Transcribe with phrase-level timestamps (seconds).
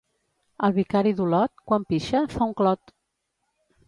[0.67, 2.95] El vicari d'Olot, quan pixa, fa un clot.